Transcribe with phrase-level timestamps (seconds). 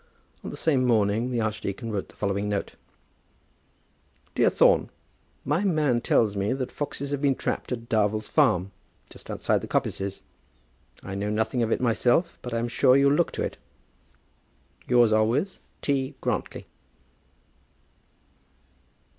[0.43, 2.73] On the same morning the archdeacon wrote the following note:
[4.33, 4.89] DEAR THORNE,
[5.45, 8.71] My man tells me that foxes have been trapped on Darvell's farm,
[9.11, 10.23] just outside the coppices.
[11.03, 13.57] I know nothing of it myself, but I am sure you'll look to it.
[14.87, 16.15] Yours always, T.
[16.19, 16.65] GRANTLY.